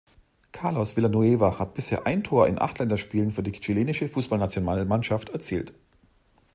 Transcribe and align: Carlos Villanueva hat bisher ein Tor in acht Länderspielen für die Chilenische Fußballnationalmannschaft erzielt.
Carlos 0.51 0.93
Villanueva 0.97 1.59
hat 1.59 1.75
bisher 1.75 2.07
ein 2.07 2.23
Tor 2.23 2.47
in 2.47 2.59
acht 2.59 2.79
Länderspielen 2.79 3.29
für 3.29 3.43
die 3.43 3.51
Chilenische 3.51 4.07
Fußballnationalmannschaft 4.09 5.29
erzielt. 5.29 5.75